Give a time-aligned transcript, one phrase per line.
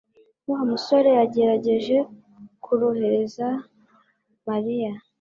[0.51, 1.97] Wa musore yagerageje
[2.63, 3.47] korohereza
[4.47, 4.91] Mariya.